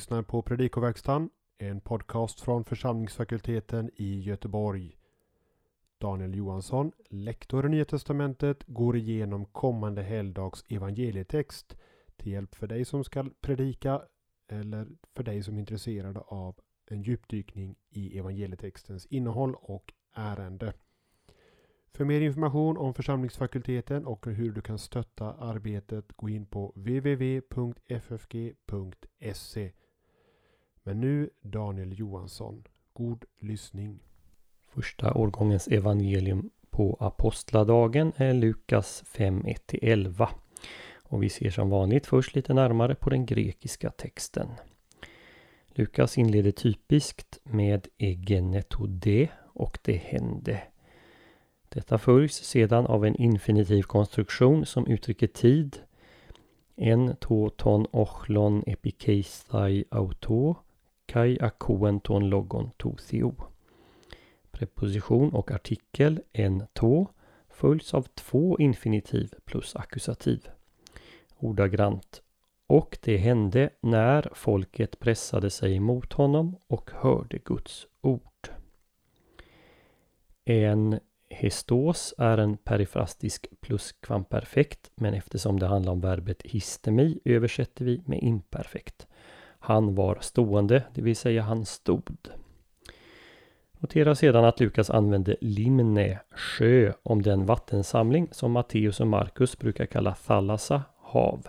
lyssnar 0.00 0.22
på 0.22 0.42
Predikoverkstan, 0.42 1.30
en 1.58 1.80
podcast 1.80 2.40
från 2.40 2.64
församlingsfakulteten 2.64 3.90
i 3.96 4.20
Göteborg. 4.20 4.96
Daniel 5.98 6.34
Johansson, 6.34 6.92
lektor 7.08 7.66
i 7.66 7.68
Nya 7.68 7.84
Testamentet, 7.84 8.64
går 8.66 8.96
igenom 8.96 9.44
kommande 9.44 10.02
helgdags 10.02 10.64
evangelietext 10.68 11.76
till 12.16 12.32
hjälp 12.32 12.54
för 12.54 12.66
dig 12.66 12.84
som 12.84 13.04
ska 13.04 13.24
predika 13.40 14.02
eller 14.48 14.86
för 15.14 15.22
dig 15.22 15.42
som 15.42 15.54
är 15.56 15.60
intresserad 15.60 16.16
av 16.26 16.60
en 16.86 17.02
djupdykning 17.02 17.76
i 17.90 18.18
evangelietextens 18.18 19.06
innehåll 19.06 19.54
och 19.54 19.92
ärende. 20.14 20.72
För 21.92 22.04
mer 22.04 22.20
information 22.20 22.76
om 22.76 22.94
församlingsfakulteten 22.94 24.06
och 24.06 24.26
hur 24.26 24.52
du 24.52 24.60
kan 24.60 24.78
stötta 24.78 25.32
arbetet 25.32 26.12
gå 26.16 26.28
in 26.28 26.46
på 26.46 26.72
www.ffg.se. 26.76 27.50
Men 30.82 31.00
nu 31.00 31.30
Daniel 31.42 31.98
Johansson. 31.98 32.64
God 32.92 33.24
lyssning. 33.38 33.98
Första 34.68 35.14
årgångens 35.14 35.68
evangelium 35.68 36.50
på 36.70 36.96
apostladagen 37.00 38.12
är 38.16 38.34
Lukas 38.34 39.02
5, 39.06 39.42
1-11. 39.42 40.28
Och 41.02 41.22
vi 41.22 41.28
ser 41.28 41.50
som 41.50 41.70
vanligt 41.70 42.06
först 42.06 42.34
lite 42.34 42.54
närmare 42.54 42.94
på 42.94 43.10
den 43.10 43.26
grekiska 43.26 43.90
texten. 43.90 44.48
Lukas 45.66 46.18
inleder 46.18 46.50
typiskt 46.50 47.38
med 47.44 47.88
egenetode 47.98 49.28
och 49.54 49.78
det 49.82 49.96
hände. 49.96 50.62
Detta 51.68 51.98
följs 51.98 52.34
sedan 52.34 52.86
av 52.86 53.06
en 53.06 53.16
infinitiv 53.16 53.82
konstruktion 53.82 54.66
som 54.66 54.86
uttrycker 54.86 55.26
tid. 55.26 55.78
En 56.76 57.16
to 57.16 57.50
ton 57.50 57.86
ochlon 57.90 58.64
epikeistai 58.66 59.84
auto 59.90 60.56
kai 61.10 61.38
akoen 61.40 62.00
ton 62.00 62.28
logon 62.30 62.70
to 62.76 62.96
theo. 62.96 63.34
Preposition 64.50 65.34
och 65.34 65.50
artikel 65.50 66.20
en 66.32 66.66
to 66.72 67.06
följs 67.48 67.94
av 67.94 68.02
två 68.02 68.58
infinitiv 68.58 69.34
plus 69.44 69.76
ackusativ. 69.76 70.48
Ordagrant. 71.36 72.22
Och 72.66 72.98
det 73.02 73.16
hände 73.16 73.70
när 73.80 74.30
folket 74.34 74.98
pressade 74.98 75.50
sig 75.50 75.76
emot 75.76 76.12
honom 76.12 76.56
och 76.66 76.90
hörde 76.94 77.38
Guds 77.38 77.86
ord. 78.00 78.48
En 80.44 81.00
Histos 81.28 82.14
är 82.18 82.38
en 82.38 82.56
perifrastisk 82.56 83.46
pluskvamperfekt 83.60 84.90
men 84.94 85.14
eftersom 85.14 85.60
det 85.60 85.66
handlar 85.66 85.92
om 85.92 86.00
verbet 86.00 86.42
histemi 86.42 87.20
översätter 87.24 87.84
vi 87.84 88.02
med 88.06 88.22
imperfekt. 88.22 89.06
Han 89.60 89.94
var 89.94 90.18
stående, 90.20 90.82
det 90.94 91.02
vill 91.02 91.16
säga 91.16 91.42
han 91.42 91.64
stod. 91.64 92.16
Notera 93.78 94.14
sedan 94.14 94.44
att 94.44 94.60
Lukas 94.60 94.90
använde 94.90 95.36
limne, 95.40 96.20
sjö, 96.30 96.92
om 97.02 97.22
den 97.22 97.46
vattensamling 97.46 98.28
som 98.30 98.52
Matteus 98.52 99.00
och 99.00 99.06
Markus 99.06 99.58
brukar 99.58 99.86
kalla 99.86 100.14
thallassa, 100.14 100.82
hav. 100.96 101.46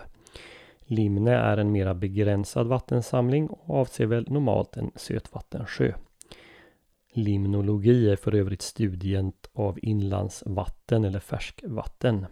Limne 0.80 1.34
är 1.34 1.56
en 1.56 1.72
mera 1.72 1.94
begränsad 1.94 2.66
vattensamling 2.66 3.46
och 3.46 3.76
avser 3.76 4.06
väl 4.06 4.30
normalt 4.30 4.76
en 4.76 4.90
sötvattensjö. 4.96 5.92
Limnologi 7.12 8.10
är 8.10 8.16
för 8.16 8.34
övrigt 8.34 8.62
studien 8.62 9.32
av 9.52 9.78
inlandsvatten 9.82 11.04
eller 11.04 11.20
färskvatten. 11.20 12.26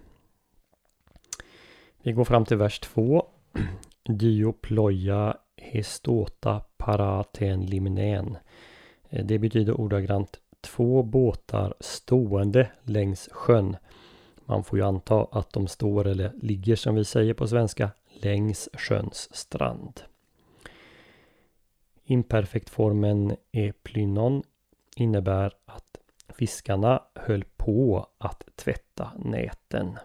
Vi 2.02 2.12
går 2.12 2.24
fram 2.24 2.44
till 2.44 2.56
vers 2.56 2.80
2. 2.80 3.26
Dioploja 4.08 5.36
hestota 5.60 6.60
paraten 6.76 7.66
limnen. 7.66 8.36
Eh, 9.08 9.24
det 9.24 9.38
betyder 9.38 9.80
ordagrant 9.80 10.40
två 10.60 11.02
båtar 11.02 11.74
stående 11.80 12.70
längs 12.82 13.28
sjön. 13.32 13.76
Man 14.44 14.64
får 14.64 14.78
ju 14.78 14.84
anta 14.84 15.26
att 15.32 15.52
de 15.52 15.66
står 15.66 16.06
eller 16.06 16.32
ligger 16.42 16.76
som 16.76 16.94
vi 16.94 17.04
säger 17.04 17.34
på 17.34 17.48
svenska 17.48 17.90
längs 18.22 18.68
sjöns 18.72 19.36
strand. 19.36 20.00
Imperfektformen 22.04 23.36
eplynon 23.52 24.42
innebär 24.96 25.52
att 25.64 25.98
fiskarna 26.28 27.02
höll 27.14 27.44
på 27.56 28.08
att 28.18 28.44
tvätta 28.56 29.12
näten. 29.18 29.98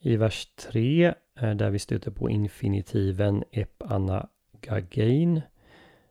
I 0.00 0.16
vers 0.16 0.48
3 0.56 1.14
Eh, 1.40 1.54
där 1.54 1.70
vi 1.70 1.78
stöter 1.78 2.10
på 2.10 2.30
infinitiven 2.30 3.44
epanagagein. 3.50 5.42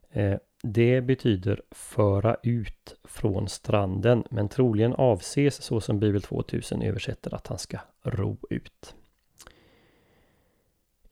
Eh, 0.09 0.37
det 0.63 1.01
betyder 1.01 1.61
föra 1.71 2.37
ut 2.43 2.95
från 3.03 3.47
stranden 3.47 4.23
men 4.29 4.49
troligen 4.49 4.93
avses 4.93 5.61
så 5.61 5.81
som 5.81 5.99
Bibel 5.99 6.21
2000 6.21 6.81
översätter 6.81 7.35
att 7.35 7.47
han 7.47 7.57
ska 7.57 7.79
ro 8.03 8.37
ut. 8.49 8.95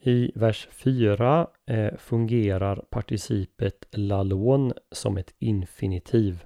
I 0.02 0.32
vers 0.36 0.68
4 0.72 1.48
eh, 1.66 1.98
fungerar 1.98 2.76
participet 2.90 3.86
lalon 3.92 4.74
som 4.92 5.18
ett 5.18 5.34
infinitiv 5.40 6.46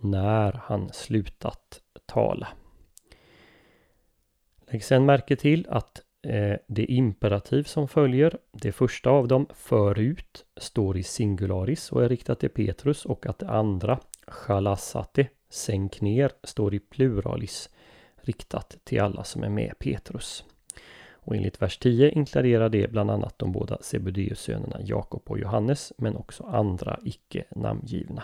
när 0.00 0.52
han 0.52 0.92
slutat 0.92 1.80
tala. 2.06 2.48
Lägg 4.70 4.84
sedan 4.84 5.06
märke 5.06 5.36
till 5.36 5.66
att 5.70 6.02
Eh, 6.24 6.56
det 6.66 6.84
imperativ 6.84 7.62
som 7.62 7.88
följer, 7.88 8.38
det 8.52 8.72
första 8.72 9.10
av 9.10 9.28
dem, 9.28 9.46
förut, 9.54 10.44
står 10.56 10.96
i 10.96 11.02
singularis 11.02 11.92
och 11.92 12.04
är 12.04 12.08
riktat 12.08 12.40
till 12.40 12.50
Petrus 12.50 13.04
och 13.04 13.26
att 13.26 13.38
det 13.38 13.48
andra, 13.48 13.98
chalassate, 14.26 15.28
sänk 15.48 16.00
ner, 16.00 16.32
står 16.42 16.74
i 16.74 16.78
pluralis, 16.78 17.70
riktat 18.16 18.76
till 18.84 19.00
alla 19.00 19.24
som 19.24 19.42
är 19.42 19.48
med 19.48 19.78
Petrus. 19.78 20.44
Och 21.12 21.36
enligt 21.36 21.62
vers 21.62 21.78
10 21.78 22.10
inkluderar 22.10 22.68
det 22.68 22.90
bland 22.90 23.10
annat 23.10 23.38
de 23.38 23.52
båda 23.52 23.78
Sebedeus-sönerna 23.80 24.80
Jakob 24.84 25.22
och 25.26 25.38
Johannes 25.38 25.92
men 25.98 26.16
också 26.16 26.44
andra 26.44 26.98
icke 27.02 27.44
namngivna. 27.50 28.22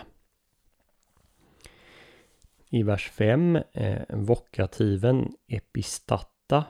I 2.68 2.82
vers 2.82 3.10
5, 3.10 3.58
eh, 3.72 4.02
vokativen 4.08 5.32
epistata, 5.48 6.64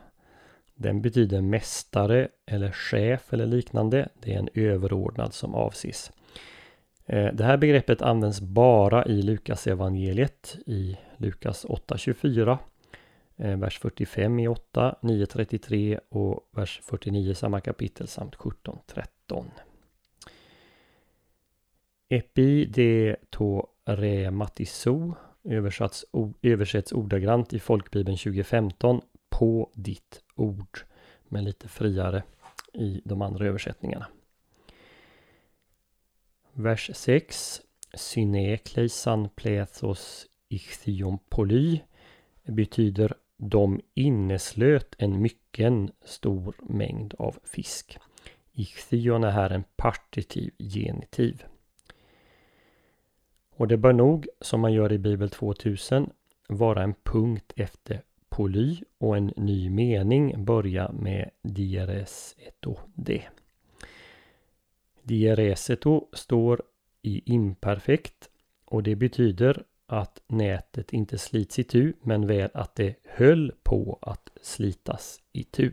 den 0.81 1.03
betyder 1.03 1.41
mästare 1.41 2.29
eller 2.47 2.73
chef 2.73 3.33
eller 3.33 3.47
liknande. 3.47 4.09
Det 4.21 4.35
är 4.35 4.39
en 4.39 4.49
överordnad 4.55 5.35
som 5.35 5.55
avses. 5.55 6.13
Eh, 7.07 7.35
det 7.35 7.45
här 7.45 7.57
begreppet 7.57 8.03
används 8.03 8.41
bara 8.41 9.05
i 9.07 9.23
Lukas 9.23 9.67
evangeliet 9.67 10.59
i 10.67 10.97
Lukas 11.17 11.67
8.24 11.67 12.59
eh, 13.37 13.57
vers 13.57 13.79
45 13.79 14.39
i 14.39 14.49
8, 14.49 14.97
9.33 15.01 16.01
och 16.09 16.51
vers 16.53 16.81
49 16.85 17.31
i 17.31 17.35
samma 17.35 17.61
kapitel 17.61 18.09
samt 18.09 18.37
17.13. 18.37 19.45
Epi 22.09 22.65
de 22.65 23.17
to 23.31 23.67
rematiso 23.85 25.15
översätts, 25.45 26.05
översätts 26.43 26.93
ordagrant 26.93 27.53
i 27.53 27.59
Folkbibeln 27.59 28.17
2015 28.17 29.01
på 29.31 29.71
ditt 29.75 30.23
ord 30.41 30.79
men 31.29 31.45
lite 31.45 31.69
friare 31.69 32.23
i 32.73 33.01
de 33.05 33.23
andra 33.23 33.47
översättningarna. 33.47 34.07
Vers 36.53 36.91
6 36.95 37.61
Syne 37.95 38.57
kleisan 38.57 39.29
plethos 39.29 40.27
ichthion 40.49 41.19
poly 41.29 41.81
betyder 42.43 43.15
de 43.37 43.81
inneslöt 43.95 44.95
en 44.99 45.23
mycket 45.23 45.73
stor 46.05 46.55
mängd 46.63 47.15
av 47.19 47.39
fisk. 47.45 47.99
Ichthion 48.53 49.25
är 49.25 49.31
här 49.31 49.51
en 49.51 49.65
partitiv 49.77 50.53
genitiv. 50.59 51.45
Och 53.51 53.69
det 53.69 53.77
bör 53.77 53.93
nog, 53.93 54.29
som 54.41 54.61
man 54.61 54.73
gör 54.73 54.93
i 54.93 54.99
Bibel 54.99 55.31
2000, 55.31 56.11
vara 56.49 56.83
en 56.83 56.95
punkt 56.95 57.53
efter 57.57 58.03
poly 58.31 58.77
och 58.99 59.17
en 59.17 59.33
ny 59.37 59.71
mening 59.71 60.45
börja 60.45 60.93
med 60.93 61.31
dieres 61.43 62.37
eto 62.39 62.79
de. 62.95 63.23
Dieres 65.03 65.71
eto 65.71 66.09
står 66.13 66.63
i 67.03 67.33
imperfekt 67.33 68.31
och 68.65 68.83
det 68.83 68.97
betyder 68.97 69.65
att 69.87 70.23
nätet 70.27 70.93
inte 70.93 71.19
slits 71.19 71.59
i 71.59 71.65
tu 71.65 71.93
men 72.03 72.27
väl 72.27 72.51
att 72.55 72.75
det 72.75 72.95
höll 73.05 73.53
på 73.63 73.99
att 74.03 74.31
slitas 74.43 75.21
i 75.33 75.45
tu. 75.45 75.73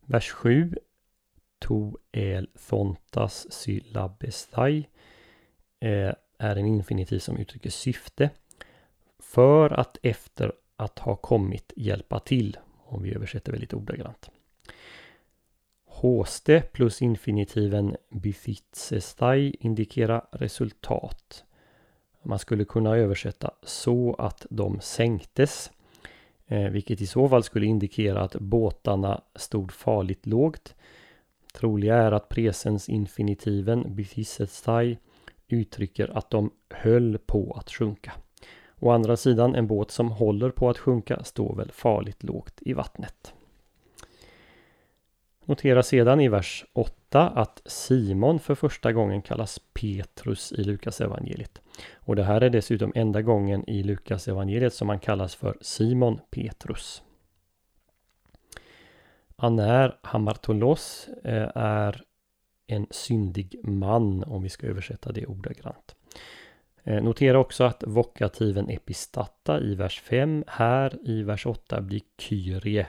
Vers 0.00 0.30
7 0.30 0.74
To 1.64 1.96
el 2.12 2.46
thontas 2.68 3.52
syllabestai 3.52 4.88
eh, 5.80 6.12
är 6.38 6.56
en 6.56 6.66
infinitiv 6.66 7.18
som 7.18 7.36
uttrycker 7.36 7.70
syfte. 7.70 8.30
För 9.34 9.80
att 9.80 9.98
efter 10.02 10.52
att 10.76 10.98
ha 10.98 11.16
kommit 11.16 11.72
hjälpa 11.76 12.20
till. 12.20 12.56
Om 12.84 13.02
vi 13.02 13.14
översätter 13.14 13.52
väldigt 13.52 13.74
ordagrant. 13.74 14.30
Håste 15.84 16.60
plus 16.60 17.02
infinitiven 17.02 17.96
befitsestai 18.10 19.56
indikerar 19.60 20.26
resultat. 20.32 21.44
Man 22.22 22.38
skulle 22.38 22.64
kunna 22.64 22.96
översätta 22.96 23.50
så 23.62 24.14
att 24.18 24.46
de 24.50 24.80
sänktes. 24.80 25.70
Eh, 26.46 26.70
vilket 26.70 27.00
i 27.00 27.06
så 27.06 27.28
fall 27.28 27.42
skulle 27.42 27.66
indikera 27.66 28.20
att 28.20 28.34
båtarna 28.34 29.22
stod 29.34 29.72
farligt 29.72 30.26
lågt. 30.26 30.74
Troliga 31.52 31.96
är 31.96 32.12
att 32.12 32.28
presens 32.28 32.88
infinitiven 32.88 33.94
befitsestai 33.94 34.98
uttrycker 35.48 36.18
att 36.18 36.30
de 36.30 36.50
höll 36.70 37.18
på 37.18 37.52
att 37.52 37.70
sjunka. 37.70 38.12
Å 38.84 38.90
andra 38.90 39.16
sidan, 39.16 39.54
en 39.54 39.66
båt 39.66 39.90
som 39.90 40.10
håller 40.10 40.50
på 40.50 40.70
att 40.70 40.78
sjunka 40.78 41.24
står 41.24 41.56
väl 41.56 41.72
farligt 41.72 42.22
lågt 42.22 42.58
i 42.60 42.72
vattnet. 42.72 43.34
Notera 45.44 45.82
sedan 45.82 46.20
i 46.20 46.28
vers 46.28 46.64
8 46.72 47.28
att 47.28 47.62
Simon 47.66 48.40
för 48.40 48.54
första 48.54 48.92
gången 48.92 49.22
kallas 49.22 49.60
Petrus 49.72 50.52
i 50.52 50.64
Lukas 50.64 51.00
evangeliet. 51.00 51.60
Och 51.94 52.16
det 52.16 52.24
här 52.24 52.40
är 52.40 52.50
dessutom 52.50 52.92
enda 52.94 53.22
gången 53.22 53.70
i 53.70 53.82
Lukas 53.82 54.28
evangeliet 54.28 54.74
som 54.74 54.88
han 54.88 55.00
kallas 55.00 55.34
för 55.34 55.56
Simon 55.60 56.20
Petrus. 56.30 57.02
Aner 59.36 59.98
Hamartolos 60.02 61.08
eh, 61.24 61.50
är 61.54 62.02
en 62.66 62.86
syndig 62.90 63.60
man 63.62 64.24
om 64.24 64.42
vi 64.42 64.48
ska 64.48 64.66
översätta 64.66 65.12
det 65.12 65.26
ordagrant. 65.26 65.94
Eh, 66.84 67.02
notera 67.02 67.38
också 67.38 67.64
att 67.64 67.84
vokativen 67.86 68.70
epistata 68.70 69.60
i 69.60 69.74
vers 69.74 70.00
5 70.00 70.44
här 70.46 70.98
i 71.02 71.22
vers 71.22 71.46
8 71.46 71.80
blir 71.80 72.00
Kyrie, 72.18 72.86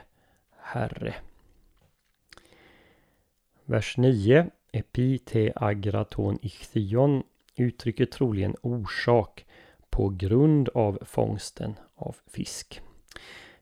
Herre. 0.60 1.14
Vers 3.64 3.96
9, 3.96 4.50
epite 4.72 5.52
agraton 5.56 6.38
ichthion 6.42 7.22
uttrycker 7.56 8.06
troligen 8.06 8.56
orsak 8.62 9.46
på 9.90 10.08
grund 10.08 10.68
av 10.68 10.98
fångsten 11.02 11.74
av 11.94 12.16
fisk. 12.26 12.80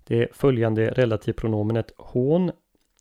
Det 0.04 0.28
följande 0.36 0.90
relativpronomenet 0.90 1.92
hon 1.96 2.52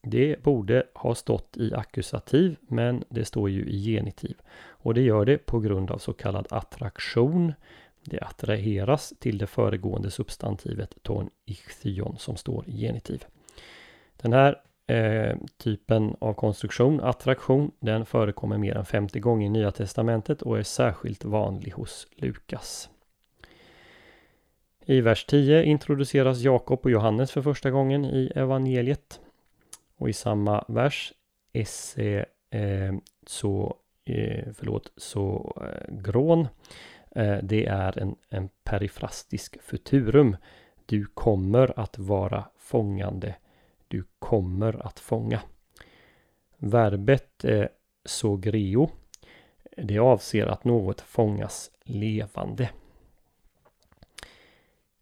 det 0.04 0.44
borde 0.44 0.84
ha 0.94 1.16
stått 1.16 1.58
i 1.58 1.74
ackusativ 1.74 2.56
men 2.68 3.04
det 3.10 3.26
står 3.26 3.50
ju 3.50 3.66
i 3.66 3.84
genitiv. 3.84 4.36
Och 4.84 4.94
det 4.94 5.02
gör 5.02 5.26
det 5.26 5.38
på 5.38 5.60
grund 5.60 5.92
av 5.92 5.98
så 5.98 6.14
kallad 6.14 6.48
attraktion. 6.50 7.54
Det 8.04 8.20
attraheras 8.20 9.14
till 9.20 9.38
det 9.38 9.48
föregående 9.48 10.12
substantivet 10.12 10.96
ton 11.02 11.30
ichthion 11.46 12.16
som 12.20 12.36
står 12.36 12.70
i 12.70 12.78
genitiv. 12.78 13.26
Den 14.22 14.34
här 14.34 14.62
eh, 14.88 15.38
typen 15.58 16.16
av 16.20 16.34
konstruktion, 16.34 17.00
attraktion, 17.00 17.72
den 17.80 18.06
förekommer 18.06 18.58
mer 18.58 18.78
än 18.78 18.86
50 18.86 19.20
gånger 19.20 19.46
i 19.46 19.50
Nya 19.50 19.72
Testamentet 19.72 20.42
och 20.42 20.60
är 20.60 20.64
särskilt 20.64 21.26
vanlig 21.26 21.72
hos 21.72 22.08
Lukas. 22.16 22.90
I 24.86 25.02
vers 25.02 25.26
10 25.26 25.64
introduceras 25.64 26.40
Jakob 26.40 26.80
och 26.84 26.92
Johannes 26.92 27.32
för 27.32 27.42
första 27.42 27.72
gången 27.72 28.06
i 28.06 28.32
evangeliet. 28.36 29.20
Och 29.98 30.10
i 30.10 30.14
samma 30.14 30.66
vers 30.68 31.14
esse 31.54 32.26
eh, 32.50 32.94
så, 33.28 33.78
Eh, 34.06 34.54
förlåt, 34.54 34.92
så 34.98 35.56
eh, 35.62 35.96
grån. 35.96 36.48
Eh, 37.16 37.38
det 37.44 37.66
är 37.66 38.00
en, 38.00 38.16
en 38.30 38.50
perifrastisk 38.64 39.62
futurum. 39.62 40.38
Du 40.86 41.06
kommer 41.06 41.80
att 41.80 41.98
vara 41.98 42.46
fångande. 42.58 43.36
Du 43.88 44.04
kommer 44.20 44.86
att 44.88 45.00
fånga. 45.00 45.42
Verbet 46.58 47.46
eh, 47.46 47.66
sogreo. 48.06 48.90
Det 49.78 50.00
avser 50.00 50.46
att 50.46 50.64
något 50.64 51.02
fångas 51.02 51.72
levande. 51.84 52.70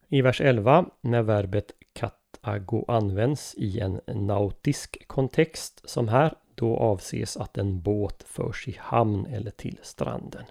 I 0.07 0.21
vers 0.21 0.41
11 0.41 0.85
när 1.01 1.21
verbet 1.21 1.71
katago 1.93 2.85
används 2.87 3.55
i 3.57 3.79
en 3.79 4.01
nautisk 4.07 5.07
kontext 5.07 5.89
som 5.89 6.07
här, 6.07 6.35
då 6.55 6.77
avses 6.77 7.37
att 7.37 7.57
en 7.57 7.81
båt 7.81 8.23
förs 8.23 8.67
i 8.67 8.75
hamn 8.79 9.25
eller 9.25 9.51
till 9.51 9.79
stranden. 9.81 10.45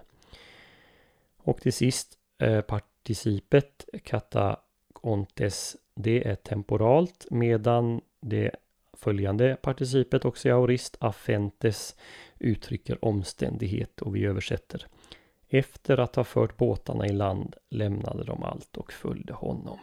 Och 1.37 1.61
till 1.61 1.73
sist 1.73 2.19
eh, 2.39 2.61
participet 2.61 3.85
kataontes, 4.05 5.77
det 5.95 6.29
är 6.29 6.35
temporalt 6.35 7.27
medan 7.31 8.01
det 8.21 8.51
följande 8.93 9.57
participet 9.63 10.25
auxiliaurist 10.25 10.97
affentes 11.01 11.97
uttrycker 12.39 13.05
omständighet 13.05 14.03
och 14.03 14.17
vi 14.17 14.25
översätter 14.25 14.87
efter 15.49 16.01
att 16.01 16.17
ha 16.17 16.25
fört 16.25 16.57
båtarna 16.57 17.07
i 17.07 17.13
land 17.13 17.57
lämnade 17.71 18.25
de 18.25 18.43
allt 18.43 18.77
och 18.77 18.93
följde 18.93 19.33
honom. 19.33 19.79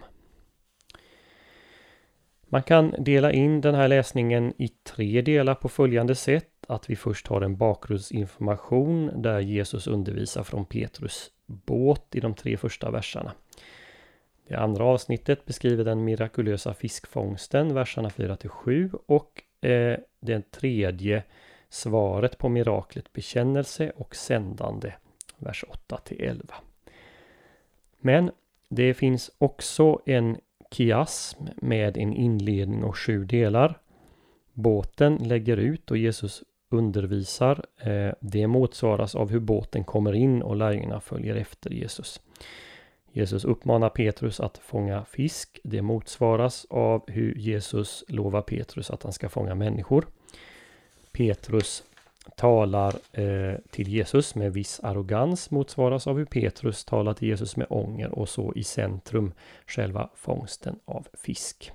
Man 2.50 2.64
kan 2.64 2.96
dela 3.00 3.32
in 3.32 3.62
den 3.62 3.76
här 3.76 3.88
läsningen 3.88 4.54
i 4.58 4.68
tre 4.68 5.22
delar 5.22 5.56
på 5.56 5.70
följande 5.70 6.16
sätt. 6.16 6.50
Att 6.68 6.90
vi 6.90 6.96
först 6.96 7.28
har 7.28 7.42
en 7.42 7.58
bakgrundsinformation 7.58 9.22
där 9.22 9.40
Jesus 9.40 9.88
undervisar 9.88 10.44
från 10.44 10.66
Petrus 10.66 11.32
båt 11.46 12.16
i 12.16 12.20
de 12.20 12.34
tre 12.34 12.58
första 12.58 12.92
verserna. 12.92 13.32
Det 14.48 14.56
andra 14.56 14.84
avsnittet 14.84 15.46
beskriver 15.46 15.84
den 15.84 16.04
mirakulösa 16.04 16.74
fiskfångsten, 16.74 17.74
verserna 17.74 18.10
4 18.10 18.38
7 18.46 18.92
och 19.06 19.44
eh, 19.62 19.98
det 20.20 20.52
tredje 20.52 21.24
svaret 21.70 22.38
på 22.38 22.50
miraklet 22.50 23.14
bekännelse 23.14 23.92
och 23.96 24.16
sändande, 24.16 24.94
vers 25.38 25.66
8 25.70 26.00
11. 26.20 26.56
Men 28.00 28.32
det 28.70 28.94
finns 28.94 29.32
också 29.38 30.02
en 30.06 30.38
kiasm 30.72 31.44
med 31.56 31.98
en 31.98 32.14
inledning 32.14 32.84
och 32.84 32.98
sju 32.98 33.26
delar. 33.26 33.80
Båten 34.54 35.16
lägger 35.16 35.58
ut 35.58 35.92
och 35.92 35.98
Jesus 35.98 36.44
undervisar. 36.70 37.66
Eh, 37.78 38.14
det 38.22 38.48
motsvaras 38.48 39.16
av 39.16 39.30
hur 39.30 39.40
båten 39.40 39.84
kommer 39.84 40.14
in 40.14 40.42
och 40.42 40.56
lärjungarna 40.56 41.00
följer 41.00 41.36
efter 41.36 41.70
Jesus. 41.70 42.22
Jesus 43.12 43.46
uppmanar 43.46 43.90
Petrus 43.90 44.40
att 44.40 44.58
fånga 44.58 45.06
fisk. 45.06 45.60
Det 45.64 45.82
motsvaras 45.82 46.66
av 46.70 47.04
hur 47.08 47.36
Jesus 47.36 48.04
lovar 48.08 48.42
Petrus 48.42 48.90
att 48.90 49.04
han 49.04 49.14
ska 49.14 49.30
fånga 49.30 49.56
människor. 49.56 50.06
Petrus 51.12 51.84
talar 52.36 52.96
eh, 53.12 53.56
till 53.70 53.88
Jesus 53.88 54.36
med 54.36 54.54
viss 54.54 54.80
arrogans 54.84 55.52
motsvaras 55.52 56.08
av 56.08 56.18
hur 56.18 56.26
Petrus 56.26 56.86
talar 56.86 57.14
till 57.14 57.28
Jesus 57.28 57.56
med 57.56 57.68
ånger 57.70 58.10
och 58.10 58.30
så 58.30 58.54
i 58.56 58.64
centrum 58.64 59.34
själva 59.68 60.10
fångsten 60.16 60.80
av 60.86 61.08
fisk. 61.14 61.72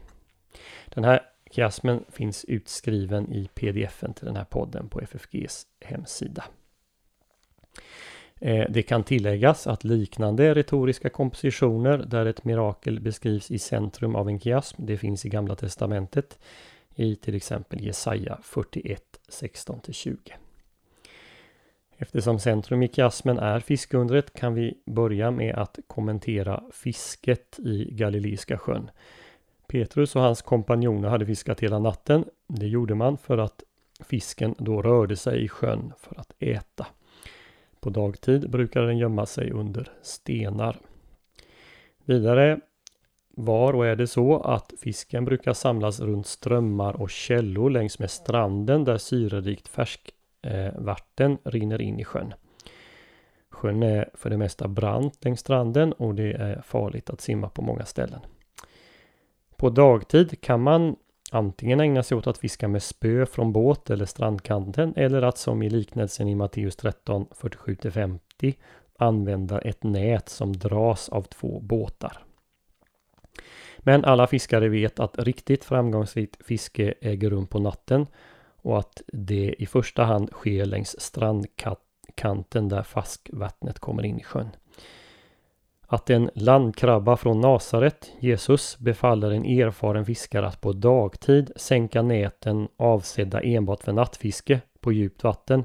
Den 0.94 1.04
här 1.04 1.20
kiasmen 1.50 2.04
finns 2.08 2.44
utskriven 2.44 3.32
i 3.32 3.48
pdfen 3.54 4.14
till 4.14 4.26
den 4.26 4.36
här 4.36 4.44
podden 4.44 4.88
på 4.88 5.00
FFGs 5.00 5.66
hemsida. 5.80 6.44
Eh, 8.40 8.66
det 8.68 8.82
kan 8.82 9.04
tilläggas 9.04 9.66
att 9.66 9.84
liknande 9.84 10.54
retoriska 10.54 11.10
kompositioner 11.10 11.98
där 11.98 12.26
ett 12.26 12.44
mirakel 12.44 13.00
beskrivs 13.00 13.50
i 13.50 13.58
centrum 13.58 14.16
av 14.16 14.28
en 14.28 14.40
kiasm, 14.40 14.86
det 14.86 14.96
finns 14.96 15.26
i 15.26 15.28
Gamla 15.28 15.56
Testamentet 15.56 16.38
i 16.94 17.16
till 17.16 17.34
exempel 17.34 17.80
Jesaja 17.80 18.38
41, 18.42 19.02
16-20. 19.28 20.16
Eftersom 22.02 22.38
centrum 22.38 22.82
i 22.82 22.88
kiasmen 22.88 23.38
är 23.38 23.60
fiskundret 23.60 24.32
kan 24.34 24.54
vi 24.54 24.78
börja 24.86 25.30
med 25.30 25.54
att 25.54 25.78
kommentera 25.86 26.62
fisket 26.72 27.58
i 27.58 27.88
Galileiska 27.90 28.58
sjön. 28.58 28.90
Petrus 29.66 30.16
och 30.16 30.22
hans 30.22 30.42
kompanjoner 30.42 31.08
hade 31.08 31.26
fiskat 31.26 31.60
hela 31.60 31.78
natten. 31.78 32.24
Det 32.46 32.66
gjorde 32.66 32.94
man 32.94 33.18
för 33.18 33.38
att 33.38 33.62
fisken 34.00 34.54
då 34.58 34.82
rörde 34.82 35.16
sig 35.16 35.44
i 35.44 35.48
sjön 35.48 35.92
för 35.98 36.20
att 36.20 36.32
äta. 36.38 36.86
På 37.80 37.90
dagtid 37.90 38.50
brukade 38.50 38.86
den 38.86 38.98
gömma 38.98 39.26
sig 39.26 39.50
under 39.50 39.92
stenar. 40.02 40.76
Vidare 42.04 42.60
var 43.30 43.72
och 43.72 43.86
är 43.86 43.96
det 43.96 44.06
så 44.06 44.40
att 44.40 44.72
fisken 44.80 45.24
brukar 45.24 45.52
samlas 45.52 46.00
runt 46.00 46.26
strömmar 46.26 47.00
och 47.00 47.10
källor 47.10 47.70
längs 47.70 47.98
med 47.98 48.10
stranden 48.10 48.84
där 48.84 48.98
syrerikt 48.98 49.68
Eh, 50.42 50.72
vatten 50.74 51.38
rinner 51.44 51.80
in 51.80 52.00
i 52.00 52.04
sjön. 52.04 52.34
Sjön 53.50 53.82
är 53.82 54.10
för 54.14 54.30
det 54.30 54.36
mesta 54.36 54.68
brant 54.68 55.24
längs 55.24 55.40
stranden 55.40 55.92
och 55.92 56.14
det 56.14 56.32
är 56.32 56.62
farligt 56.62 57.10
att 57.10 57.20
simma 57.20 57.48
på 57.48 57.62
många 57.62 57.84
ställen. 57.84 58.20
På 59.56 59.70
dagtid 59.70 60.40
kan 60.40 60.62
man 60.62 60.96
antingen 61.30 61.80
ägna 61.80 62.02
sig 62.02 62.16
åt 62.16 62.26
att 62.26 62.38
fiska 62.38 62.68
med 62.68 62.82
spö 62.82 63.26
från 63.26 63.52
båt 63.52 63.90
eller 63.90 64.06
strandkanten 64.06 64.94
eller 64.96 65.22
att 65.22 65.38
som 65.38 65.62
i 65.62 65.70
liknelsen 65.70 66.28
i 66.28 66.34
Matteus 66.34 66.76
13 66.76 67.26
47-50 67.26 68.54
använda 68.98 69.60
ett 69.60 69.82
nät 69.82 70.28
som 70.28 70.52
dras 70.52 71.08
av 71.08 71.22
två 71.22 71.60
båtar. 71.60 72.24
Men 73.78 74.04
alla 74.04 74.26
fiskare 74.26 74.68
vet 74.68 75.00
att 75.00 75.18
riktigt 75.18 75.64
framgångsrikt 75.64 76.46
fiske 76.46 76.94
äger 77.00 77.30
rum 77.30 77.46
på 77.46 77.58
natten 77.58 78.06
och 78.62 78.78
att 78.78 79.02
det 79.06 79.54
i 79.58 79.66
första 79.66 80.04
hand 80.04 80.30
sker 80.32 80.64
längs 80.64 81.00
strandkanten 81.00 82.68
där 82.68 82.82
faskvattnet 82.82 83.78
kommer 83.78 84.04
in 84.04 84.20
i 84.20 84.22
sjön. 84.22 84.48
Att 85.86 86.10
en 86.10 86.30
landkrabba 86.34 87.16
från 87.16 87.40
Nasaret, 87.40 88.12
Jesus, 88.20 88.78
befaller 88.78 89.30
en 89.30 89.44
erfaren 89.44 90.06
fiskare 90.06 90.46
att 90.46 90.60
på 90.60 90.72
dagtid 90.72 91.52
sänka 91.56 92.02
näten 92.02 92.68
avsedda 92.76 93.40
enbart 93.40 93.82
för 93.82 93.92
nattfiske 93.92 94.60
på 94.80 94.92
djupt 94.92 95.24
vatten 95.24 95.64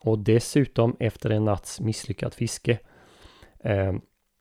och 0.00 0.18
dessutom 0.18 0.96
efter 1.00 1.30
en 1.30 1.44
natts 1.44 1.80
misslyckat 1.80 2.34
fiske. 2.34 2.78
Eh, 3.58 3.92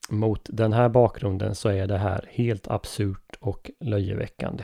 mot 0.09 0.50
den 0.50 0.73
här 0.73 0.89
bakgrunden 0.89 1.55
så 1.55 1.69
är 1.69 1.88
det 1.88 1.97
här 1.97 2.25
helt 2.29 2.67
absurt 2.67 3.38
och 3.39 3.71
löjeväckande. 3.79 4.63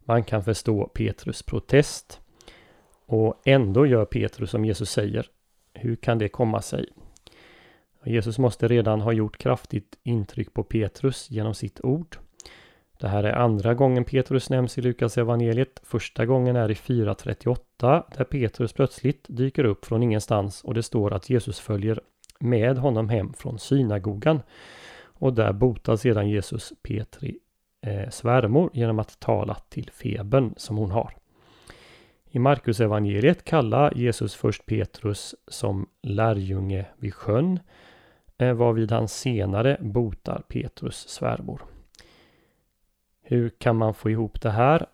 Man 0.00 0.24
kan 0.24 0.44
förstå 0.44 0.86
Petrus 0.86 1.42
protest 1.42 2.20
och 3.12 3.40
ändå 3.44 3.86
gör 3.86 4.04
Petrus 4.04 4.50
som 4.50 4.64
Jesus 4.64 4.90
säger. 4.90 5.26
Hur 5.74 5.96
kan 5.96 6.18
det 6.18 6.28
komma 6.28 6.62
sig? 6.62 6.86
Jesus 8.04 8.38
måste 8.38 8.68
redan 8.68 9.00
ha 9.00 9.12
gjort 9.12 9.38
kraftigt 9.38 9.98
intryck 10.02 10.54
på 10.54 10.62
Petrus 10.62 11.30
genom 11.30 11.54
sitt 11.54 11.80
ord. 11.80 12.16
Det 13.00 13.08
här 13.08 13.24
är 13.24 13.32
andra 13.32 13.74
gången 13.74 14.04
Petrus 14.04 14.50
nämns 14.50 14.78
i 14.78 14.80
Lukas 14.80 15.18
evangeliet. 15.18 15.80
Första 15.82 16.26
gången 16.26 16.56
är 16.56 16.70
i 16.70 16.74
4.38 16.74 18.02
där 18.16 18.24
Petrus 18.24 18.72
plötsligt 18.72 19.26
dyker 19.28 19.64
upp 19.64 19.84
från 19.84 20.02
ingenstans 20.02 20.64
och 20.64 20.74
det 20.74 20.82
står 20.82 21.12
att 21.12 21.30
Jesus 21.30 21.60
följer 21.60 22.00
med 22.40 22.78
honom 22.78 23.08
hem 23.08 23.32
från 23.32 23.58
synagogan. 23.58 24.42
Och 25.02 25.34
där 25.34 25.52
botar 25.52 25.96
sedan 25.96 26.28
Jesus 26.28 26.72
Petri 26.82 27.38
eh, 27.86 28.08
svärmor 28.10 28.70
genom 28.72 28.98
att 28.98 29.20
tala 29.20 29.54
till 29.54 29.90
febern 29.92 30.54
som 30.56 30.76
hon 30.76 30.90
har. 30.90 31.20
I 32.32 32.38
Markus 32.38 32.80
evangeliet 32.80 33.44
kallar 33.44 33.92
Jesus 33.96 34.34
först 34.34 34.66
Petrus 34.66 35.34
som 35.48 35.88
lärjunge 36.02 36.86
vid 36.98 37.14
sjön 37.14 37.60
eh, 38.38 38.52
varvid 38.52 38.92
han 38.92 39.08
senare 39.08 39.76
botar 39.80 40.42
Petrus 40.48 41.08
svärmor. 41.08 41.62
Hur 43.22 43.48
kan 43.48 43.76
man 43.76 43.94
få 43.94 44.10
ihop 44.10 44.40
det 44.40 44.50
här? 44.50 44.86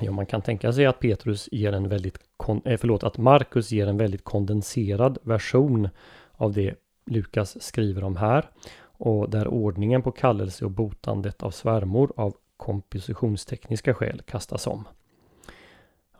Ja, 0.00 0.12
man 0.12 0.26
kan 0.26 0.42
tänka 0.42 0.72
sig 0.72 0.86
att 0.86 1.00
Petrus 1.00 1.48
ger 1.52 1.72
en 1.72 1.88
väldigt, 1.88 2.18
eh, 2.64 2.76
förlåt, 2.76 3.04
att 3.04 3.18
Markus 3.18 3.70
ger 3.70 3.86
en 3.86 3.96
väldigt 3.96 4.24
kondenserad 4.24 5.18
version 5.22 5.88
av 6.32 6.52
det 6.52 6.74
Lukas 7.06 7.62
skriver 7.62 8.04
om 8.04 8.16
här 8.16 8.50
och 8.82 9.30
där 9.30 9.48
ordningen 9.48 10.02
på 10.02 10.10
kallelse 10.10 10.64
och 10.64 10.70
botandet 10.70 11.42
av 11.42 11.50
svärmor 11.50 12.12
av 12.16 12.36
kompositionstekniska 12.56 13.94
skäl 13.94 14.22
kastas 14.22 14.66
om. 14.66 14.84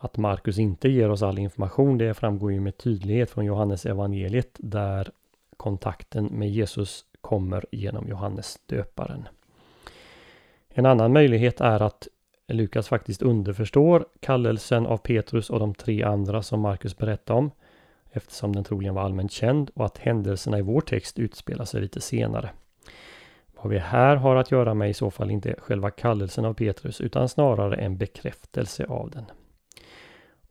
Att 0.04 0.16
Markus 0.16 0.58
inte 0.58 0.88
ger 0.88 1.10
oss 1.10 1.22
all 1.22 1.38
information 1.38 1.98
det 1.98 2.14
framgår 2.14 2.52
ju 2.52 2.60
med 2.60 2.76
tydlighet 2.76 3.30
från 3.30 3.44
Johannes 3.44 3.86
evangeliet 3.86 4.56
där 4.58 5.10
kontakten 5.56 6.24
med 6.26 6.50
Jesus 6.50 7.04
kommer 7.20 7.64
genom 7.70 8.08
Johannes 8.08 8.58
döparen. 8.66 9.28
En 10.68 10.86
annan 10.86 11.12
möjlighet 11.12 11.60
är 11.60 11.82
att 11.82 12.08
Lukas 12.48 12.88
faktiskt 12.88 13.22
underförstår 13.22 14.06
kallelsen 14.20 14.86
av 14.86 14.96
Petrus 14.96 15.50
och 15.50 15.60
de 15.60 15.74
tre 15.74 16.02
andra 16.02 16.42
som 16.42 16.60
Markus 16.60 16.96
berättar 16.96 17.34
om 17.34 17.50
eftersom 18.10 18.54
den 18.54 18.64
troligen 18.64 18.94
var 18.94 19.02
allmänt 19.02 19.32
känd 19.32 19.70
och 19.74 19.84
att 19.84 19.98
händelserna 19.98 20.58
i 20.58 20.62
vår 20.62 20.80
text 20.80 21.18
utspelar 21.18 21.64
sig 21.64 21.80
lite 21.80 22.00
senare. 22.00 22.50
Vad 23.60 23.72
vi 23.72 23.78
här 23.78 24.16
har 24.16 24.36
att 24.36 24.50
göra 24.50 24.74
med 24.74 24.90
i 24.90 24.94
så 24.94 25.10
fall 25.10 25.30
inte 25.30 25.54
själva 25.58 25.90
kallelsen 25.90 26.44
av 26.44 26.54
Petrus 26.54 27.00
utan 27.00 27.28
snarare 27.28 27.76
en 27.76 27.96
bekräftelse 27.96 28.86
av 28.86 29.10
den. 29.10 29.24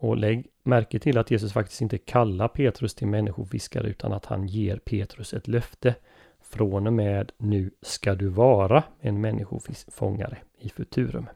Och 0.04 0.18
lägg 0.18 0.48
märke 0.64 1.00
till 1.00 1.18
att 1.18 1.32
Jesus 1.32 1.54
faktiskt 1.54 1.82
inte 1.82 1.98
kallar 1.98 2.48
Petrus 2.48 2.96
till 2.96 3.08
människofiskare 3.08 3.88
utan 3.88 4.14
att 4.14 4.26
han 4.26 4.48
ger 4.48 4.78
Petrus 4.78 5.34
ett 5.34 5.48
löfte. 5.48 5.96
Från 6.42 6.88
och 6.88 6.94
med 6.94 7.32
nu 7.38 7.72
ska 7.82 8.16
du 8.16 8.28
vara 8.28 8.84
en 9.00 9.22
människofångare 9.22 10.38
i 10.60 10.70
futurum. 10.70 11.30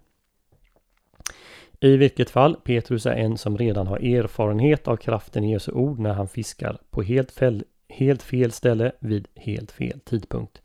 I 1.79 1.97
vilket 1.97 2.29
fall, 2.29 2.55
Petrus 2.55 3.05
är 3.05 3.15
en 3.15 3.37
som 3.37 3.57
redan 3.57 3.87
har 3.87 3.97
erfarenhet 3.97 4.87
av 4.87 4.97
kraften 4.97 5.43
i 5.43 5.51
Jesu 5.51 5.71
ord 5.71 5.99
när 5.99 6.13
han 6.13 6.27
fiskar 6.27 6.77
på 6.89 7.01
helt 7.01 7.31
fel, 7.31 7.63
helt 7.89 8.23
fel 8.23 8.51
ställe 8.51 8.91
vid 8.99 9.27
helt 9.35 9.71
fel 9.71 9.99
tidpunkt. 9.99 10.61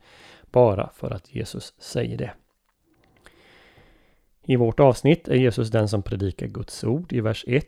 Bara 0.51 0.89
för 0.93 1.11
att 1.11 1.35
Jesus 1.35 1.73
säger 1.77 2.17
det. 2.17 2.31
I 4.45 4.55
vårt 4.55 4.79
avsnitt 4.79 5.27
är 5.27 5.35
Jesus 5.35 5.69
den 5.69 5.87
som 5.87 6.03
predikar 6.03 6.47
Guds 6.47 6.83
ord 6.83 7.13
i 7.13 7.21
vers 7.21 7.45
1. 7.47 7.65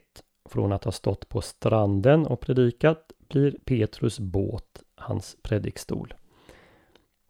Från 0.50 0.72
att 0.72 0.84
ha 0.84 0.92
stått 0.92 1.30
på 1.30 1.42
stranden 1.42 2.26
och 2.26 2.40
predikat 2.40 3.12
blir 3.28 3.56
Petrus 3.66 4.20
båt 4.20 4.84
hans 4.96 5.38
predikstol. 5.42 6.14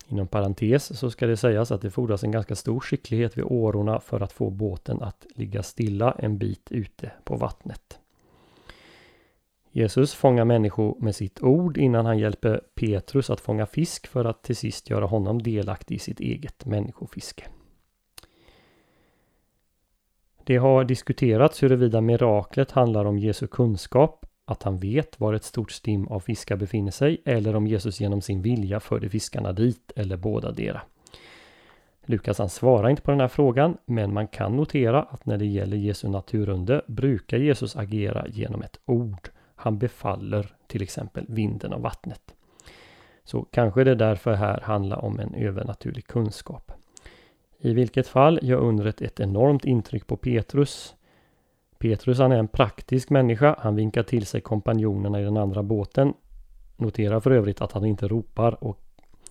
Inom 0.07 0.27
parentes 0.27 0.99
så 0.99 1.11
ska 1.11 1.27
det 1.27 1.37
sägas 1.37 1.71
att 1.71 1.81
det 1.81 1.91
fordras 1.91 2.23
en 2.23 2.31
ganska 2.31 2.55
stor 2.55 2.79
skicklighet 2.79 3.37
vid 3.37 3.45
årorna 3.45 3.99
för 3.99 4.19
att 4.19 4.31
få 4.33 4.49
båten 4.49 5.01
att 5.01 5.25
ligga 5.35 5.63
stilla 5.63 6.11
en 6.11 6.37
bit 6.37 6.71
ute 6.71 7.11
på 7.23 7.35
vattnet. 7.35 7.99
Jesus 9.71 10.13
fångar 10.13 10.45
människor 10.45 10.97
med 10.99 11.15
sitt 11.15 11.43
ord 11.43 11.77
innan 11.77 12.05
han 12.05 12.19
hjälper 12.19 12.61
Petrus 12.75 13.29
att 13.29 13.39
fånga 13.39 13.65
fisk 13.65 14.07
för 14.07 14.25
att 14.25 14.43
till 14.43 14.55
sist 14.55 14.89
göra 14.89 15.05
honom 15.05 15.41
delaktig 15.41 15.95
i 15.95 15.99
sitt 15.99 16.19
eget 16.19 16.65
människofiske. 16.65 17.47
Det 20.47 20.57
har 20.57 20.83
diskuterats 20.83 21.63
huruvida 21.63 22.01
miraklet 22.01 22.71
handlar 22.71 23.05
om 23.05 23.19
Jesu 23.19 23.47
kunskap, 23.47 24.25
att 24.45 24.63
han 24.63 24.77
vet 24.77 25.19
var 25.19 25.33
ett 25.33 25.43
stort 25.43 25.71
stim 25.71 26.07
av 26.07 26.19
fiskar 26.19 26.55
befinner 26.55 26.91
sig, 26.91 27.21
eller 27.25 27.55
om 27.55 27.67
Jesus 27.67 27.99
genom 27.99 28.21
sin 28.21 28.41
vilja 28.41 28.79
förde 28.79 29.09
fiskarna 29.09 29.53
dit, 29.53 29.91
eller 29.95 30.17
båda 30.17 30.51
dera. 30.51 30.81
Lukas 32.05 32.39
han 32.39 32.49
svarar 32.49 32.89
inte 32.89 33.01
på 33.01 33.11
den 33.11 33.19
här 33.19 33.27
frågan, 33.27 33.77
men 33.85 34.13
man 34.13 34.27
kan 34.27 34.55
notera 34.55 35.03
att 35.03 35.25
när 35.25 35.37
det 35.37 35.45
gäller 35.45 35.77
Jesu 35.77 36.07
naturunde 36.07 36.81
brukar 36.87 37.37
Jesus 37.37 37.75
agera 37.75 38.27
genom 38.27 38.61
ett 38.61 38.79
ord. 38.85 39.29
Han 39.55 39.77
befaller 39.77 40.55
till 40.67 40.81
exempel 40.81 41.25
vinden 41.27 41.73
och 41.73 41.81
vattnet. 41.81 42.35
Så 43.23 43.41
kanske 43.51 43.83
det 43.83 43.95
därför 43.95 44.33
här 44.33 44.61
handlar 44.61 45.05
om 45.05 45.19
en 45.19 45.33
övernaturlig 45.33 46.07
kunskap. 46.07 46.71
I 47.59 47.73
vilket 47.73 48.07
fall 48.07 48.39
gör 48.41 48.57
undret 48.57 49.01
ett 49.01 49.19
enormt 49.19 49.65
intryck 49.65 50.07
på 50.07 50.17
Petrus. 50.17 50.95
Petrus 51.77 52.19
han 52.19 52.31
är 52.31 52.37
en 52.37 52.47
praktisk 52.47 53.09
människa. 53.09 53.55
Han 53.59 53.75
vinkar 53.75 54.03
till 54.03 54.25
sig 54.25 54.41
kompanjonerna 54.41 55.21
i 55.21 55.23
den 55.23 55.37
andra 55.37 55.63
båten. 55.63 56.13
Notera 56.77 57.21
för 57.21 57.31
övrigt 57.31 57.61
att 57.61 57.71
han 57.71 57.85
inte 57.85 58.07
ropar 58.07 58.63
och 58.63 58.79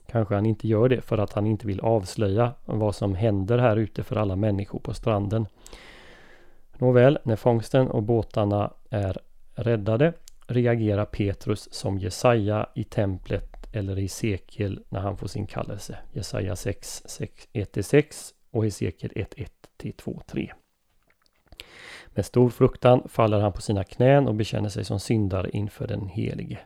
kanske 0.07 0.35
han 0.35 0.47
inte 0.47 0.69
gör 0.69 0.88
det 0.88 1.00
för 1.00 1.19
att 1.19 1.33
han 1.33 1.47
inte 1.47 1.66
vill 1.66 1.81
avslöja 1.81 2.52
vad 2.64 2.95
som 2.95 3.14
händer 3.14 3.59
här 3.59 3.76
ute 3.76 4.02
för 4.02 4.16
alla 4.16 4.37
människor 4.37 4.78
på 4.78 4.95
stranden. 4.95 5.47
Nåväl, 6.78 7.19
när 7.23 7.37
fångsten 7.37 7.90
och 7.90 8.02
båtarna 8.02 8.71
är 8.90 9.19
räddade 9.54 10.12
reagerar 10.47 11.04
Petrus 11.04 11.73
som 11.73 11.99
Jesaja 11.99 12.66
i 12.75 12.85
templet 12.85 13.53
eller 13.75 13.97
Hesekiel 13.97 14.81
när 14.88 15.00
han 15.00 15.16
får 15.16 15.26
sin 15.26 15.47
kallelse. 15.47 15.99
Jesaja 16.12 16.57
6, 16.57 17.02
1-6 17.52 18.33
och 18.50 18.64
Hesekiel 18.64 19.12
1, 19.14 19.35
1-2-3. 19.78 20.50
Med 22.07 22.26
stor 22.26 22.50
fruktan 22.50 23.09
faller 23.09 23.40
han 23.40 23.52
på 23.52 23.61
sina 23.61 23.85
knän 23.85 24.28
och 24.28 24.35
bekänner 24.35 24.69
sig 24.69 24.85
som 24.85 25.00
syndare 25.00 25.50
inför 25.50 25.87
den 25.87 26.07
helige. 26.07 26.59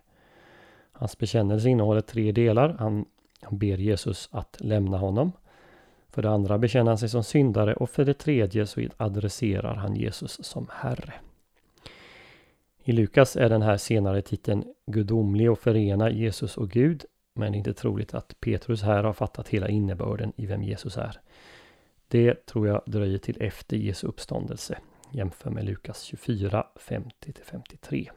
Hans 0.93 1.19
bekännelse 1.19 1.69
innehåller 1.69 2.01
tre 2.01 2.33
delar. 2.33 2.77
Han, 2.79 3.05
han 3.43 3.59
ber 3.59 3.77
Jesus 3.77 4.29
att 4.33 4.57
lämna 4.61 4.99
honom. 4.99 5.33
För 6.11 6.23
det 6.23 6.31
andra 6.31 6.59
bekänner 6.59 6.91
han 6.91 6.99
sig 6.99 7.09
som 7.09 7.25
syndare 7.25 7.75
och 7.75 7.91
för 7.91 8.05
det 8.05 8.15
tredje 8.15 8.67
så 8.67 8.89
adresserar 8.97 9.75
han 9.75 9.97
Jesus 9.97 10.45
som 10.45 10.67
Herre. 10.73 11.15
I 12.89 12.93
Lukas 12.93 13.37
är 13.37 13.49
den 13.49 13.63
här 13.63 13.77
senare 13.77 14.23
titeln 14.23 14.65
gudomlig 14.87 15.51
och 15.51 15.59
förena 15.59 16.11
Jesus 16.11 16.57
och 16.57 16.71
Gud. 16.71 17.05
Men 17.35 17.53
det 17.53 17.57
är 17.57 17.59
inte 17.59 17.75
troligt 17.75 18.15
att 18.15 18.41
Petrus 18.41 18.83
här 18.83 19.05
har 19.05 19.13
fattat 19.13 19.49
hela 19.49 19.69
innebörden 19.69 20.33
i 20.37 20.47
vem 20.47 20.63
Jesus 20.63 20.97
är. 20.97 21.21
Det 22.09 22.47
tror 22.47 22.69
jag 22.69 22.83
dröjer 22.87 23.19
till 23.19 23.43
efter 23.43 23.77
Jesu 23.77 24.07
uppståndelse. 24.07 24.79
Jämför 25.11 25.51
med 25.51 25.65
Lukas 25.65 26.03
24, 26.03 26.67
50-53. 26.89 28.09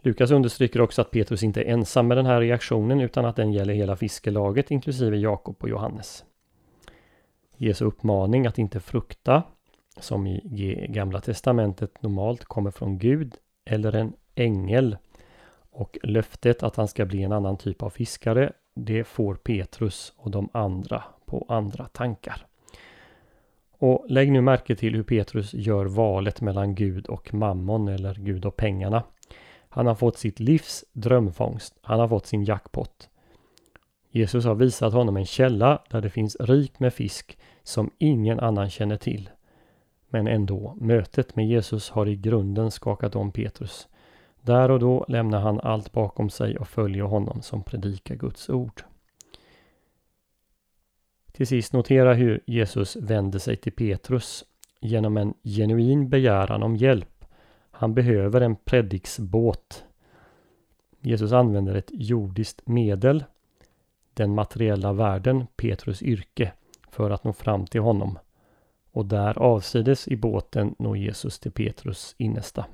Lukas 0.00 0.30
understryker 0.30 0.80
också 0.80 1.00
att 1.02 1.10
Petrus 1.10 1.42
inte 1.42 1.62
är 1.62 1.72
ensam 1.72 2.08
med 2.08 2.16
den 2.16 2.26
här 2.26 2.40
reaktionen 2.40 3.00
utan 3.00 3.24
att 3.24 3.36
den 3.36 3.52
gäller 3.52 3.74
hela 3.74 3.96
fiskelaget 3.96 4.70
inklusive 4.70 5.16
Jakob 5.16 5.56
och 5.60 5.68
Johannes. 5.68 6.24
Jesu 7.56 7.84
uppmaning 7.84 8.46
att 8.46 8.58
inte 8.58 8.80
frukta 8.80 9.42
som 10.00 10.26
i 10.26 10.86
Gamla 10.88 11.20
Testamentet 11.20 12.02
normalt 12.02 12.44
kommer 12.44 12.70
från 12.70 12.98
Gud 12.98 13.34
eller 13.64 13.92
en 13.92 14.12
ängel 14.34 14.96
och 15.70 15.98
löftet 16.02 16.62
att 16.62 16.76
han 16.76 16.88
ska 16.88 17.04
bli 17.04 17.22
en 17.22 17.32
annan 17.32 17.56
typ 17.56 17.82
av 17.82 17.90
fiskare 17.90 18.52
det 18.74 19.04
får 19.04 19.34
Petrus 19.34 20.12
och 20.16 20.30
de 20.30 20.48
andra 20.52 21.04
på 21.24 21.46
andra 21.48 21.84
tankar. 21.84 22.46
Och 23.78 24.06
lägg 24.08 24.32
nu 24.32 24.40
märke 24.40 24.76
till 24.76 24.94
hur 24.94 25.02
Petrus 25.02 25.54
gör 25.54 25.86
valet 25.86 26.40
mellan 26.40 26.74
Gud 26.74 27.06
och 27.06 27.34
mammon 27.34 27.88
eller 27.88 28.14
Gud 28.14 28.46
och 28.46 28.56
pengarna. 28.56 29.02
Han 29.68 29.86
har 29.86 29.94
fått 29.94 30.18
sitt 30.18 30.40
livs 30.40 30.84
drömfångst. 30.92 31.74
Han 31.80 32.00
har 32.00 32.08
fått 32.08 32.26
sin 32.26 32.44
jackpot. 32.44 33.08
Jesus 34.10 34.44
har 34.44 34.54
visat 34.54 34.92
honom 34.92 35.16
en 35.16 35.26
källa 35.26 35.82
där 35.90 36.00
det 36.00 36.10
finns 36.10 36.36
rikt 36.40 36.80
med 36.80 36.94
fisk 36.94 37.38
som 37.62 37.90
ingen 37.98 38.40
annan 38.40 38.70
känner 38.70 38.96
till. 38.96 39.30
Men 40.16 40.26
ändå, 40.26 40.76
mötet 40.80 41.36
med 41.36 41.46
Jesus 41.46 41.90
har 41.90 42.06
i 42.08 42.16
grunden 42.16 42.70
skakat 42.70 43.16
om 43.16 43.32
Petrus. 43.32 43.88
Där 44.40 44.70
och 44.70 44.80
då 44.80 45.04
lämnar 45.08 45.40
han 45.40 45.60
allt 45.60 45.92
bakom 45.92 46.30
sig 46.30 46.58
och 46.58 46.68
följer 46.68 47.02
honom 47.02 47.42
som 47.42 47.62
predikar 47.62 48.14
Guds 48.14 48.48
ord. 48.48 48.82
Till 51.32 51.46
sist 51.46 51.72
notera 51.72 52.14
hur 52.14 52.40
Jesus 52.46 52.96
vänder 52.96 53.38
sig 53.38 53.56
till 53.56 53.72
Petrus 53.72 54.44
genom 54.80 55.16
en 55.16 55.34
genuin 55.42 56.08
begäran 56.08 56.62
om 56.62 56.76
hjälp. 56.76 57.24
Han 57.70 57.94
behöver 57.94 58.40
en 58.40 58.56
prediksbåt. 58.56 59.84
Jesus 61.00 61.32
använder 61.32 61.74
ett 61.74 61.90
jordiskt 61.92 62.66
medel, 62.66 63.24
den 64.14 64.34
materiella 64.34 64.92
världen, 64.92 65.46
Petrus 65.56 66.02
yrke, 66.02 66.52
för 66.90 67.10
att 67.10 67.24
nå 67.24 67.32
fram 67.32 67.66
till 67.66 67.80
honom. 67.80 68.18
Och 68.96 69.06
där 69.06 69.38
avsides 69.38 70.08
i 70.08 70.16
båten 70.16 70.74
når 70.78 70.96
Jesus 70.96 71.38
till 71.38 71.52
Petrus 71.52 72.14
innesta. 72.18 72.66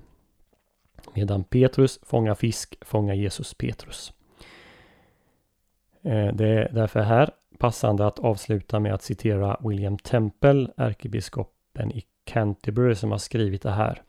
Medan 1.14 1.44
Petrus 1.44 2.00
fångar 2.02 2.34
fisk 2.34 2.76
fångar 2.80 3.14
Jesus 3.14 3.54
Petrus. 3.54 4.12
Eh, 6.02 6.34
det 6.34 6.48
är 6.48 6.72
därför 6.72 7.00
här 7.00 7.30
passande 7.58 8.06
att 8.06 8.18
avsluta 8.18 8.80
med 8.80 8.94
att 8.94 9.02
citera 9.02 9.56
William 9.60 9.98
Temple, 9.98 10.68
ärkebiskopen 10.76 11.92
i 11.92 12.04
Canterbury 12.24 12.94
som 12.94 13.10
har 13.10 13.18
skrivit 13.18 13.62
det 13.62 13.70
här. 13.70 14.02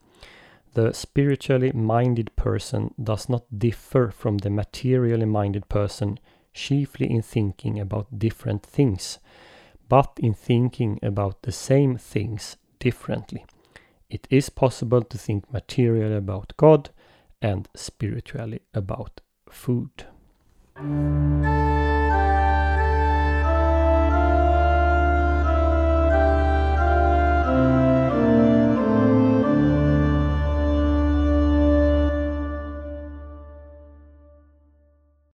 The 0.75 0.93
spiritually 0.93 1.73
minded 1.73 2.35
person 2.35 2.93
does 2.97 3.27
not 3.27 3.45
differ 3.47 4.09
from 4.09 4.39
the 4.39 4.49
materially 4.49 5.25
minded 5.25 5.67
person 5.67 6.17
chiefly 6.53 7.05
in 7.05 7.23
thinking 7.23 7.79
about 7.79 8.07
different 8.09 8.71
things, 8.71 9.19
but 9.89 10.11
in 10.17 10.33
thinking 10.33 10.99
about 11.01 11.41
the 11.41 11.51
same 11.51 11.97
things 11.97 12.57
differently. 12.79 13.45
It 14.09 14.27
is 14.29 14.49
possible 14.49 15.01
to 15.01 15.17
think 15.17 15.51
materially 15.51 16.15
about 16.15 16.53
God 16.57 16.89
and 17.41 17.67
spiritually 17.75 18.61
about 18.73 19.21
food. 19.49 20.05